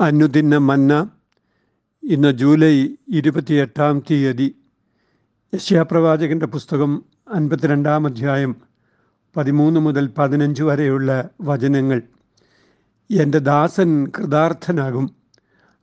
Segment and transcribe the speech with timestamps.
[0.00, 1.10] അനുദിന മന്ന
[2.02, 4.54] ഇന്ന് ജൂലൈ ഇരുപത്തിയെട്ടാം തീയതി
[5.54, 8.56] യശ്യാപ്രവാചകന്റെ പുസ്തകം അൻപത്തിരണ്ടാം അധ്യായം
[9.36, 12.02] പതിമൂന്ന് മുതൽ പതിനഞ്ച് വരെയുള്ള വചനങ്ങൾ.
[13.10, 15.10] എന്റെ ദാസൻ കൃതാർത്ഥനാകും.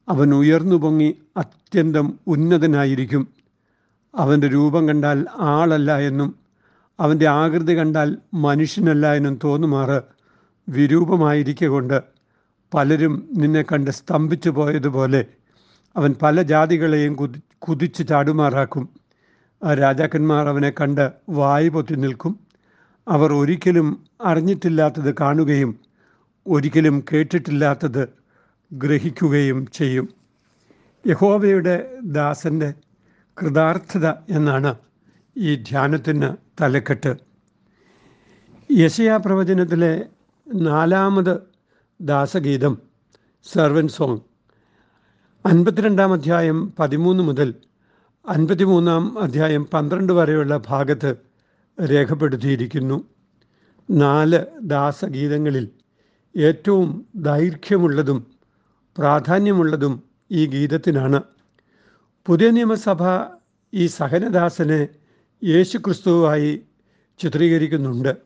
[0.09, 3.27] അവൻ ഉയർന്നു പൊങ്ങി അത്യന്തം ഉന്നതനായിരിക്കും.
[4.15, 6.35] അവന്റെ രൂപം കണ്ടാൽ ആളല്ല എന്നും
[6.99, 10.01] അവന്റെ ആകൃതി കണ്ടാൽ മനുഷ്യനല്ല എന്നും തോന്നുമാറ്
[10.69, 12.16] വിരൂപമായിരിക്കൊണ്ട്
[12.73, 15.25] പലരും നിന്നെ കണ്ട് സ്തംഭിച്ചു പോയതുപോലെ
[15.95, 18.89] അവൻ പല ജാതികളെയും കുതി കുതിച്ച് ചാടുമാറാക്കും.
[19.63, 22.39] ആ രാജാക്കന്മാർ അവനെ കണ്ട് വായു പൊത്തി നിൽക്കും.
[23.07, 25.79] അവർ ഒരിക്കലും അറിഞ്ഞിട്ടില്ലാത്തത് കാണുകയും
[26.47, 28.07] ഒരിക്കലും കേട്ടിട്ടില്ലാത്തത്
[28.73, 30.09] ഗ്രഹിക്കുകയും ചെയ്യും.
[31.07, 32.73] യഹോവയുടെ ദാസന്റെ
[33.41, 34.75] കൃതാർത്ഥത എന്നാണ്
[35.37, 37.15] ഈ ധ്യാനത്തിന് തലക്കെട്ട്.
[38.71, 40.05] യശയാ പ്രവചനത്തിലെ
[40.55, 41.56] നാലാമത്
[42.01, 42.81] ദാസഗീതം
[43.43, 44.19] സെർവൻ സോങ്
[45.45, 47.53] അൻപത്തിരണ്ടാം അധ്യായം പതിമൂന്ന് മുതൽ
[48.29, 51.15] അൻപത്തിമൂന്നാം അധ്യായം പന്ത്രണ്ട് വരെയുള്ള ഭാഗത്ത്
[51.85, 53.03] രേഖപ്പെടുത്തിയിരിക്കുന്നു.
[53.91, 55.69] നാല് ദാസഗീതങ്ങളിൽ
[56.37, 58.27] ഏറ്റവും ദൈർഘ്യമുള്ളതും
[58.97, 61.21] പ്രാധാന്യമുള്ളതും ഈ ഗീതത്തിനാണ്.
[62.25, 63.03] പുതിയ നിയമസഭ
[63.73, 64.87] ഈ സഹനദാസനെ
[65.43, 66.61] യേശുക്രിസ്തുവായി
[67.19, 68.17] ചിത്രീകരിക്കുന്നുണ്ട്.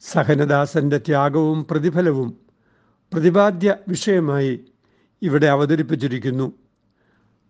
[0.00, 2.45] സഹനദാസന്റെ ത്യാഗവും പ്രതിഫലവും
[3.12, 4.64] പ്രതിപാദ്യ വിഷയമായി
[5.22, 6.52] ഇവിടെ അവതരിപ്പിച്ചിരിക്കുന്നു.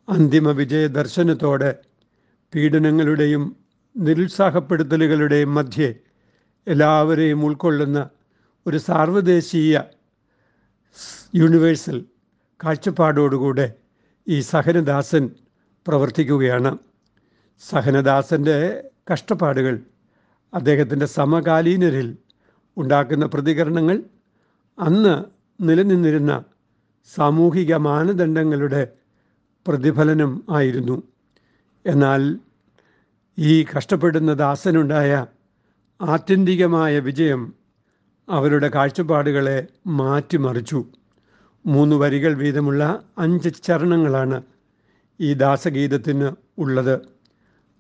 [0.09, 1.75] അന്തിമ വിജയ ദർശനത്തോടെ
[2.55, 3.57] പീഡനങ്ങളുടെയും
[3.97, 5.95] നിരുത്സാഹപ്പെടുത്തലുകളുടെയും മധ്യേ
[6.67, 8.09] എല്ലാവരെയും ഉൾക്കൊള്ളുന്ന
[8.67, 9.81] ഒരു സാർവദേശീയ
[11.35, 12.05] യൂണിവേഴ്സൽ
[12.65, 13.73] കാഴ്ചപ്പാടോടുകൂടെ
[14.29, 15.31] ഈ സഹനദാസൻ
[15.89, 16.79] പ്രവർത്തിക്കുകയാണ്.
[17.61, 18.57] സഹനദാസന്റെ
[19.13, 19.81] കഷ്ടപ്പാടുകൾ
[20.55, 22.17] അദ്ദേഹത്തിന്റെ സമകാലീനരിൽ
[22.77, 24.03] ഉണ്ടാക്കുന്ന പ്രതികരണങ്ങൾ
[24.79, 26.45] അന്ന് നിലനിന്നിരുന്ന
[27.15, 28.89] സാമൂഹിക മാനദണ്ഡങ്ങളുടെ
[29.67, 31.03] പ്രതിഫലനം ആയിരുന്നു.
[31.87, 32.39] എന്നാൽ
[33.39, 35.27] ഈ കഷ്ടപ്പെടുന്ന ദാസനുണ്ടായ
[36.01, 37.55] ആത്യന്തികമായ വിജയം
[38.29, 40.85] അവരുടെ കാഴ്ചപ്പാടുകളെ മാറ്റിമറിച്ചു.
[41.67, 44.43] മൂന്ന് വരികൾ വീതമുള്ള അഞ്ച് ചരണങ്ങളാണ്
[45.21, 47.01] ഈ ദാസഗീതത്തിന് ഉള്ളത്.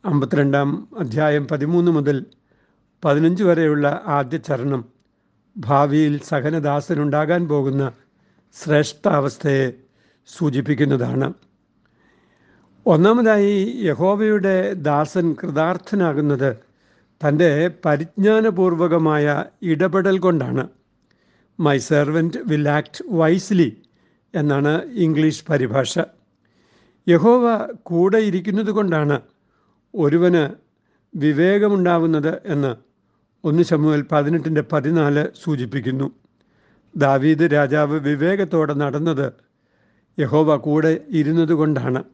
[0.05, 2.27] അമ്പത്തിരണ്ടാം അധ്യായം പതിമൂന്ന് മുതൽ
[3.05, 4.96] പതിനഞ്ച് വരെയുള്ള ആദ്യ ചരണം.
[5.57, 7.93] ഭാവിയിൽ സഹനദാസനുണ്ടാകാൻ പോകുന്ന
[8.65, 9.73] ശ്രേഷ്ഠാവസ്ഥയെ
[10.27, 11.33] സൂചിപ്പിക്കുന്നതാണ്.
[12.87, 16.57] ഒന്നാമതായി യഹോവയുടെ ദാസൻ കൃതാർത്ഥനാകുന്നത്
[17.29, 20.69] തന്റെ പരിജ്ഞാനപൂർവകമായ ഇടപെടൽ കൊണ്ടാണ്.
[21.61, 23.83] My servant will act wisely
[24.35, 25.99] എന്നാണ് ഇംഗ്ലീഷ് പരിഭാഷ.
[27.09, 29.21] യഹോവ കൂടെ ഇരിക്കുന്നത് കൊണ്ടാണ്
[29.95, 30.55] ഒരുവന്
[31.17, 32.86] വിവേകമുണ്ടാവുന്നത് എന്ന്
[33.45, 36.11] ഒന്ന് ശമുവൽ പതിനെട്ടിന്റെ പതിനാല് സൂചിപ്പിക്കുന്നു.
[36.97, 39.33] ദാവീദ് രാജാവ് വിവേകത്തോടെ നടന്നത്
[40.21, 42.05] യഹോവ കൂടെ ഇരുന്നതുകൊണ്ടാണ്.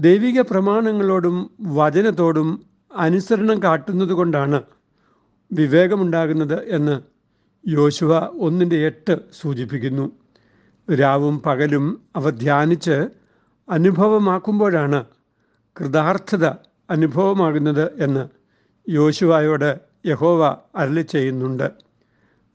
[0.00, 2.66] ദൈവിക പ്രമാണങ്ങളോടും വചനത്തോടും
[2.96, 4.62] അനുസരണം കാട്ടുന്നത് കൊണ്ടാണ്
[5.52, 7.00] വിവേകമുണ്ടാകുന്നത് എന്ന്
[7.68, 10.12] യോശുവ ഒന്നിന്റെ എട്ട് സൂചിപ്പിക്കുന്നു.
[10.94, 13.08] രാവും പകലും അവ ധ്യാനിച്ച്
[13.70, 15.04] അനുഭവമാക്കുമ്പോഴാണ്
[15.80, 16.46] കൃതാർത്ഥത
[16.90, 18.28] അനുഭവമാകുന്നത് എന്ന്
[18.90, 21.70] യോശുവായോട് യഹോവ അരളി ചെയ്യുന്നുണ്ട്.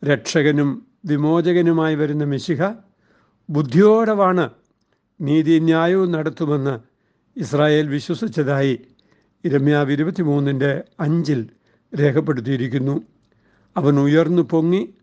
[0.03, 2.61] രക്ഷകനും വിമോചകനുമായി വരുന്ന മിശിഹ
[3.49, 4.49] ബുദ്ധിയോടവാണ്
[5.21, 6.79] നീതിന്യായവും നടത്തുമെന്ന്
[7.39, 8.79] ഇസ്രായേൽ വിശ്വസിച്ചതായി
[9.45, 11.49] ഇരമ്യാവ് ഇരുപത്തിമൂന്നിന്റെ അഞ്ചിൽ
[11.99, 13.01] രേഖപ്പെടുത്തിയിരിക്കുന്നു.
[13.77, 14.93] അവൻ ഉയർന്നു പൊങ്ങി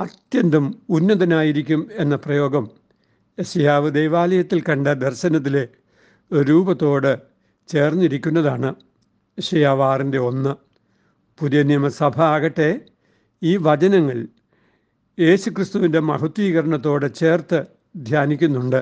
[0.00, 2.70] അത്യന്തം ഉന്നതനായിരിക്കും എന്ന പ്രയോഗം
[3.40, 5.68] യശയാവ് ദേവാലയത്തിൽ കണ്ട ദർശനത്തിലെ
[6.42, 7.18] രൂപത്തോട്
[7.68, 8.74] ചേർന്നിരിക്കുന്നതാണ്.
[9.38, 10.71] യശയാവ് ഒന്ന്.
[11.40, 12.68] പുതിയ നിയമസഭ ആകട്ടെ
[13.42, 14.28] ഈ വചനങ്ങൾ
[15.20, 17.58] യേശുക്രിസ്തുവിന്റെ മഹത്വീകരണത്തോടെ ചേർത്ത്
[17.96, 18.80] ധ്യാനിക്കുന്നുണ്ട്.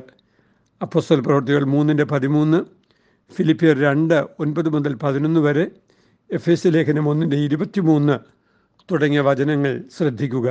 [0.83, 2.59] അപ്പസ്വൽ പ്രവർത്തികൾ മൂന്നിന്റെ പതിമൂന്ന്
[3.37, 5.65] ഫിലിപ്പിയർ രണ്ട് ഒൻപത് മുതൽ പതിനൊന്ന് വരെ
[6.31, 8.17] എഫ് എസ് ലേഖനം ഒന്നിന്റെ ഇരുപത്തിമൂന്ന്
[8.89, 10.49] തുടങ്ങിയ വചനങ്ങൾ ശ്രദ്ധിക്കുക.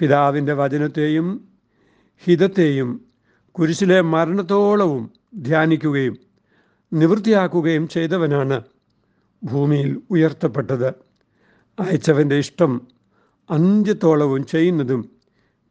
[0.00, 1.28] പിതാവിന്റെ വചനത്തെയും
[2.22, 2.90] ഹിതത്തെയും
[3.54, 5.04] കുരിശിലെ മരണത്തോളവും
[5.36, 6.16] ധ്യാനിക്കുകയും
[6.92, 8.58] നിവൃത്തിയാക്കുകയും ചെയ്തവനാണ്
[9.44, 10.88] ഭൂമിയിൽ ഉയർത്തപ്പെട്ടത്.
[11.80, 12.86] അയച്ചവന്റെ ഇഷ്ടം
[13.50, 15.10] അന്ത്യത്തോളവും ചെയ്യുന്നതും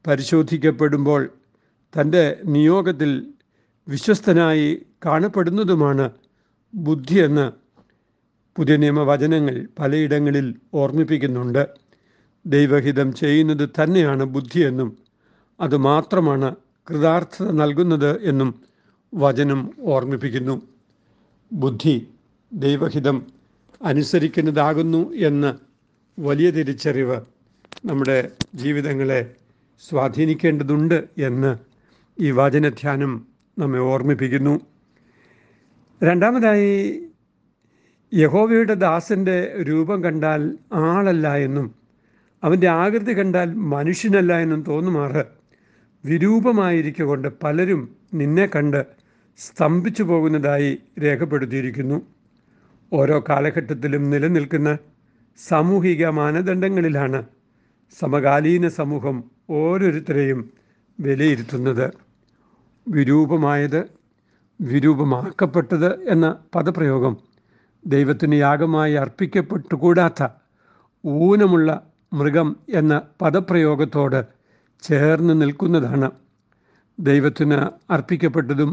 [0.07, 1.29] പരിശോധിക്കപ്പെടുമ്പോൾ
[1.99, 3.33] തന്റെ നിയോഗത്തിൽ
[3.87, 6.11] വിശ്വസ്തനായി കാണപ്പെടുന്നതുമാണ്
[6.73, 7.51] ബുദ്ധിയെന്ന്
[8.57, 11.67] പുതിയ നിയമവചനങ്ങൾ പലയിടങ്ങളിൽ ഓർമ്മിപ്പിക്കുന്നുണ്ട്.
[12.45, 14.97] ദൈവഹിതം ചെയ്യുന്നത് തന്നെയാണ് ബുദ്ധിയെന്നും
[15.59, 16.55] അതുമാത്രമാണ്
[16.89, 18.61] കൃതാർത്ഥത നൽകുന്നത് എന്നും
[19.13, 20.61] വചനം ഓർമ്മിപ്പിക്കുന്നു.
[21.53, 22.07] ബുദ്ധി
[22.53, 23.38] ദൈവഹിതം
[23.81, 25.53] അനുസരിക്കുന്നതാകുന്നു എന്ന്
[26.21, 27.21] വലിയ തിരിച്ചറിവ്
[27.85, 29.35] നമ്മുടെ ജീവിതങ്ങളെ
[29.89, 31.57] സ്വാധീനിക്കേണ്ടതുണ്ട് എന്ന്
[32.19, 33.25] ഈ വചനധ്യാനം
[33.59, 34.59] നമ്മെ ഓർമ്മിപ്പിക്കുന്നു.
[36.03, 37.03] രണ്ടാമതായി
[38.13, 41.75] യഹോവയുടെ ദാസന്റെ രൂപം കണ്ടാൽ ആളല്ല എന്നും
[42.43, 45.25] അവന്റെ ആകൃതി കണ്ടാൽ മനുഷ്യനല്ല എന്നും തോന്നുമാറ്.
[46.05, 48.85] വിരൂപമായിരിക്കൊണ്ട് പലരും നിന്നെ കണ്ട്
[49.37, 52.18] സ്തംഭിച്ചു പോകുന്നതായി രേഖപ്പെടുത്തിയിരിക്കുന്നു.
[52.93, 54.77] ഓരോ കാലഘട്ടത്തിലും നിലനിൽക്കുന്ന
[55.39, 57.23] സാമൂഹിക മാനദണ്ഡങ്ങളിലാണ്
[57.99, 60.53] സമകാലീന സമൂഹം ഓരോരുത്തരെയും
[60.99, 61.93] വിലയിരുത്തുന്നത്.
[62.87, 63.89] വിരൂപമായത്
[64.61, 67.17] വിരൂപമാക്കപ്പെട്ടത് എന്ന പദപ്രയോഗം
[67.85, 70.23] ദൈവത്തിന് യാഗമായി അർപ്പിക്കപ്പെട്ടുകൂടാത്ത
[71.03, 71.69] ഊനമുള്ള
[72.13, 74.27] മൃഗം എന്ന പദപ്രയോഗത്തോട്
[74.81, 76.11] ചേർന്ന് നിൽക്കുന്നതാണ്.
[76.99, 78.71] ദൈവത്തിന് അർപ്പിക്കപ്പെട്ടതും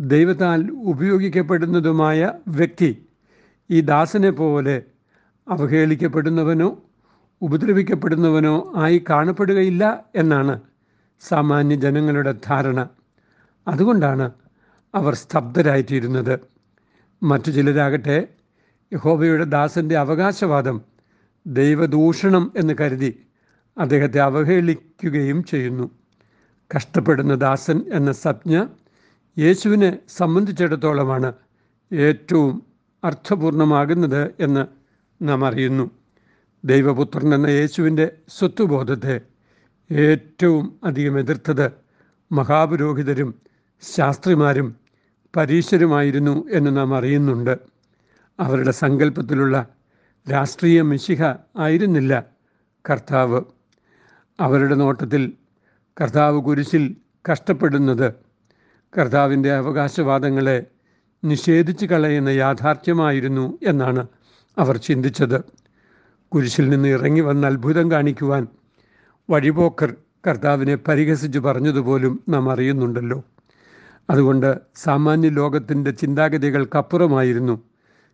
[0.00, 2.90] ദൈവത്താൽ ഉപയോഗിക്കപ്പെടുന്നതുമായ വ്യക്തി
[3.70, 4.82] ഈ ദാസനെ പോലെ
[5.48, 6.78] അവഹേളിക്കപ്പെടുന്നവനോ
[7.42, 10.60] ഉപദ്രവിക്കപ്പെടുന്നവനോ ആയി കാണപ്പെടുകയില്ല എന്നാണ്
[11.20, 12.88] സാമാന്യ ജനങ്ങളുടെ ധാരണ.
[13.68, 14.30] അതുകൊണ്ടാണ്
[14.94, 16.40] അവർ സ്തബ്ധരായിത്തീരുന്നത്.
[17.22, 18.28] മറ്റു ചിലരാകട്ടെ
[18.92, 20.82] യഹോബയുടെ ദാസന്റെ അവകാശവാദം
[21.46, 23.26] ദൈവദൂഷണം എന്ന് കരുതി
[23.78, 25.90] അദ്ദേഹത്തെ അവഹേളിക്കുകയും ചെയ്യുന്നു.
[26.70, 28.64] കഷ്ടപ്പെടുന്ന ദാസൻ എന്ന സംജ്ഞ
[29.38, 31.32] യേശുവിനെ സംബന്ധിച്ചിടത്തോളമാണ്
[31.92, 32.62] ഏറ്റവും
[33.04, 34.66] അർത്ഥപൂർണമാകുന്നത് എന്ന്
[35.28, 35.90] നാം അറിയുന്നു.
[36.64, 39.20] ദൈവപുത്രൻ എന്ന യേശുവിന്റെ സ്വത്വബോധത്തെ
[39.92, 41.72] ഏറ്റവും അധികം എതിർത്തത്
[42.32, 43.34] മഹാപുരോഹിതരും
[43.94, 44.76] ശാസ്ത്രിമാരും
[45.36, 47.58] പരീശരുമായിരുന്നു എന്ന് നാം അറിയുന്നുണ്ട്.
[48.40, 49.66] അവരുടെ സങ്കല്പത്തിലുള്ള
[50.30, 51.22] രാഷ്ട്രീയ മിശിഹ
[51.58, 52.24] ആയിരുന്നില്ല
[52.90, 53.40] കർത്താവ്.
[54.40, 55.32] അവരുടെ നോട്ടത്തിൽ
[56.02, 56.96] കർത്താവ് കുരിശിൽ
[57.32, 58.14] കഷ്ടപ്പെടുന്നത്
[58.98, 60.64] കർത്താവിന്റെ അവകാശവാദങ്ങളെ
[61.24, 64.06] നിഷേധിച്ച് കളയുന്ന യാഥാർത്ഥ്യമായിരുന്നു എന്നാണ്
[64.58, 65.40] അവർ ചിന്തിച്ചത്.
[66.28, 68.46] കുരിശിൽ നിന്ന് ഇറങ്ങി വന്ന അത്ഭുതം കാണിക്കുവാൻ
[69.30, 69.94] വഴിപോക്കർ
[70.26, 73.22] കർത്താവിനെ പരിഹസിച്ച് പറഞ്ഞതുപോലും നാം അറിയുന്നുണ്ടല്ലോ.
[74.10, 77.62] അതുകൊണ്ട് സാമാന്യ ലോകത്തിന്റെ ചിന്താഗതികൾക്കപ്പുറമായിരുന്നു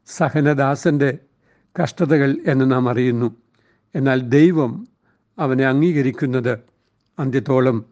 [0.06, 1.18] സഹനദാസന്റെ
[1.82, 3.36] കഷ്ടതകൾ എന്ന് നാം അറിയുന്നു.
[3.94, 4.88] എന്നാൽ ദൈവം
[5.38, 6.58] അവനെ അംഗീകരിക്കുന്നത്.
[7.18, 7.84] അന്ത്യത്തോളം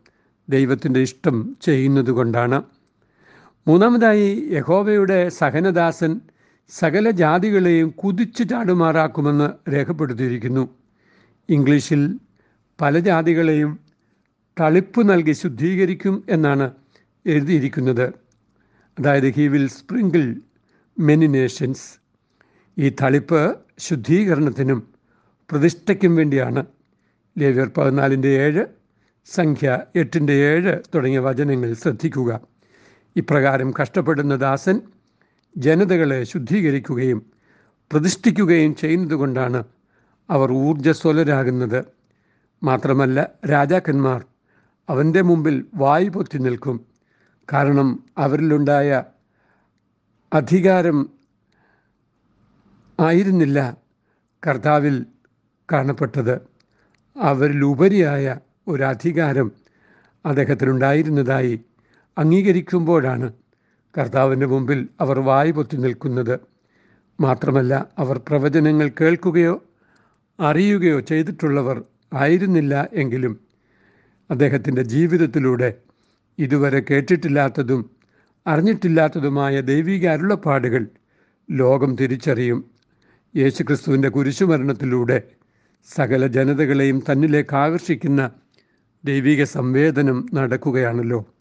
[0.49, 2.63] ദൈവത്തിന്റെ ഇഷ്ടം ചെയ്യുന്നത് കൊണ്ടാണ്
[3.69, 6.21] മൂന്നാമതായി യഹോവയുടെ സഹനദാസൻ
[6.69, 10.69] സകല ജാതികളെയും കുതിച്ചു ചാടുമാറാക്കുമെന്ന് രേഖപ്പെടുത്തിയിരിക്കുന്നു.
[11.49, 12.19] ഇംഗ്ലീഷിൽ
[12.81, 13.79] പല ജാതികളെയും
[14.61, 16.71] തളിപ്പ് നൽകി ശുദ്ധീകരിക്കും എന്നാണ്
[17.27, 18.13] എഴുതിയിരിക്കുന്നത്.
[18.99, 20.35] അതായത് he will sprinkle
[20.99, 21.87] many nations
[22.79, 24.89] ഈ തളിപ്പ് ശുദ്ധീകരണത്തിനും
[25.51, 26.67] പ്രതിഷ്ഠയ്ക്കും വേണ്ടിയാണ്.
[27.39, 28.65] ലേവ്യർ പതിനാലിന്റെ ഏഴ്
[29.27, 32.54] സംഖ്യ എട്ടിന്റെ ഏഴ് തുടങ്ങിയ വചനങ്ങൾ ശ്രദ്ധിക്കുക.
[33.17, 34.81] ഇപ്രകാരം കഷ്ടപ്പെടുന്ന ദാസൻ
[35.57, 37.27] ജനതകളെ ശുദ്ധീകരിക്കുകയും
[37.93, 39.65] പ്രതിഷ്ഠിക്കുകയും ചെയ്യുന്നതുകൊണ്ടാണ്
[40.31, 41.85] അവർ ഊർജസ്വലരാകുന്നത്.
[42.63, 44.25] മാത്രമല്ല രാജാക്കന്മാർ
[44.89, 46.87] അവന്റെ മുമ്പിൽ വായു പൊത്തി നിൽക്കും.
[47.53, 49.05] കാരണം അവരിലുണ്ടായ
[50.33, 50.99] അധികാരം
[53.01, 53.77] ആയിരുന്നില്ല
[54.47, 55.07] കർത്താവിൽ
[55.73, 56.41] കാണപ്പെട്ടത്.
[57.17, 58.37] അവരിലുപരിയായ
[58.69, 59.53] ഒരധികാരം
[60.27, 61.61] അദ്ദേഹത്തിനുണ്ടായിരുന്നതായി
[62.19, 63.33] അംഗീകരിക്കുമ്പോഴാണ്
[63.99, 66.41] കർത്താവിന്റെ മുമ്പിൽ അവർ വായു പൊത്തി നിൽക്കുന്നത്.
[67.21, 69.63] മാത്രമല്ല അവർ പ്രവചനങ്ങൾ കേൾക്കുകയോ
[70.41, 71.83] അറിയുകയോ ചെയ്തിട്ടുള്ളവർ
[72.15, 73.41] ആയിരുന്നില്ല എങ്കിലും
[74.31, 75.75] അദ്ദേഹത്തിന്റെ ജീവിതത്തിലൂടെ
[76.39, 77.91] ഇതുവരെ കേട്ടിട്ടില്ലാത്തതും
[78.47, 80.87] അറിഞ്ഞിട്ടില്ലാത്തതുമായ ദൈവിക അരുളപ്പാടുകൾ
[81.51, 82.71] ലോകം തിരിച്ചറിയും.
[83.37, 85.23] യേശുക്രിസ്തുവിന്റെ കുരിശുമരണത്തിലൂടെ
[85.87, 88.31] സകല ജനതകളെയും തന്നിലേക്ക് ആകർഷിക്കുന്ന
[89.05, 91.33] ദൈവിക സംവേദനം നടക്കുകയാണല്ലോ.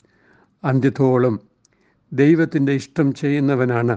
[0.63, 1.36] അന്ത്യത്തോളം
[2.12, 3.96] ദൈവത്തിന്റെ ഇഷ്ടം ചെയ്യുന്നവനാണ്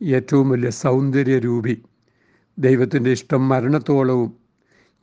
[0.00, 1.74] ഏറ്റവും വലിയ സൗന്ദര്യരൂപി.
[2.58, 4.30] ദൈവത്തിന്റെ ഇഷ്ടം മരണത്തോളവും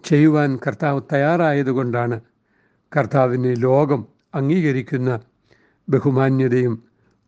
[0.04, 2.18] ചെയ്യുവാൻ കർത്താവ് തയ്യാറായതുകൊണ്ടാണ്
[2.92, 4.02] കർത്താവിനെ ലോകം
[4.36, 5.10] അംഗീകരിക്കുന്ന
[5.88, 6.76] ബഹുമാന്യതയും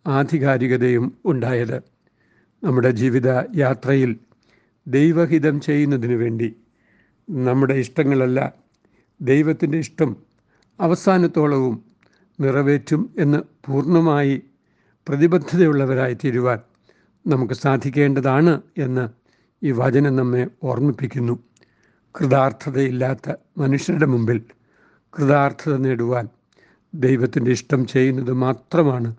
[0.05, 1.77] ആധികാരികതയും ഉണ്ടായത്.
[2.63, 4.12] നമ്മുടെ ജീവിത യാത്രയിൽ
[4.88, 6.50] ദൈവഹിതം ചെയ്യുന്നതിന് വേണ്ടി
[7.29, 8.39] നമ്മുടെ ഇഷ്ടങ്ങളല്ല
[9.19, 10.10] ദൈവത്തിന്റെ ഇഷ്ടം
[10.79, 11.75] അവസാനത്തോളവും
[12.39, 14.42] നിറവേറ്റും എന്ന് പൂർണമായി
[15.10, 16.60] പ്രതിബദ്ധതയുള്ളവരായി തീരുവാൻ
[17.25, 19.10] നമുക്ക് സാധിക്കേണ്ടതാണ് എന്ന്
[19.62, 21.39] ഈ വചനം നമ്മെ ഓർമ്മിപ്പിക്കുന്നു.
[22.15, 24.42] കൃതാർത്ഥതയില്ലാത്ത മനുഷ്യരുടെ മുമ്പിൽ
[25.13, 26.27] കൃതാർത്ഥത നേടുവാൻ
[26.94, 29.15] ദൈവത്തിന്റെ ഇഷ്ടം ചെയ്യുന്നത് മാത്രമാണ്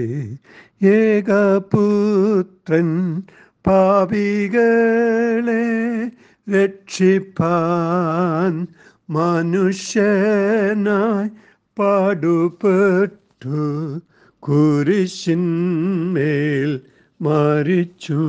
[0.82, 3.22] ഏകപുത്രൻ
[3.66, 5.62] പാപികളെ
[6.50, 8.66] രക്ഷിപ്പാൻ
[9.10, 11.30] മനുഷ്യനായി
[11.78, 13.48] പാടുപെട്ടു.
[14.38, 16.80] കുരിശിന്മേൽ
[17.22, 18.22] മരിച്ചു.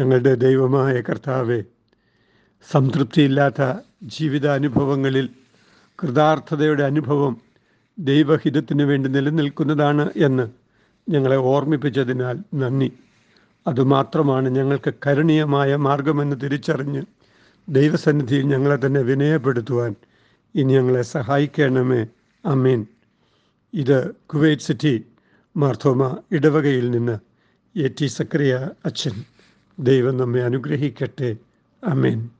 [0.00, 1.64] ഞങ്ങളുടെ ദൈവമായ കർത്താവെ
[2.72, 5.28] സംതൃപ്തിയില്ലാത്ത ജീവിതാനുഭവങ്ങളിൽ
[6.02, 7.36] കൃതാർത്ഥതയുടെ അനുഭവം
[7.98, 10.48] ദൈവഹിതത്തിന് വേണ്ടി നിലനിൽക്കുന്നതാണ് എന്ന്
[11.10, 12.92] ഞങ്ങളെ ഓർമ്മിപ്പിച്ചതിനാൽ നന്ദി.
[13.66, 17.02] അതുമാത്രമാണ് ഞങ്ങൾക്ക് കരുണീയമായ മാർഗമെന്ന് തിരിച്ചറിഞ്ഞ്
[17.68, 19.94] ദൈവസന്നിധിയിൽ ഞങ്ങളെ തന്നെ വിനയപ്പെടുത്തുവാൻ
[20.54, 22.06] ഇനി ഞങ്ങളെ സഹായിക്കണമേ.
[22.46, 22.86] അമീൻ
[23.74, 25.04] ഇത് കുവൈറ്റ് സിറ്റി
[25.56, 27.18] മാർത്തോമ ഇടവകയിൽ നിന്ന്
[27.78, 29.24] എ ടി സക്രിയ അച്ഛൻ.
[29.78, 31.36] ദൈവം നമ്മെ അനുഗ്രഹിക്കട്ടെ.
[31.84, 32.30] അമേൻ